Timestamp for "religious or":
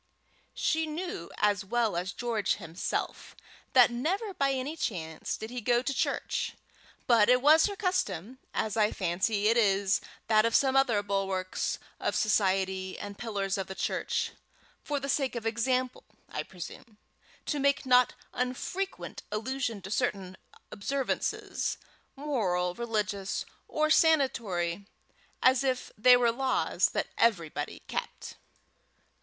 22.73-23.91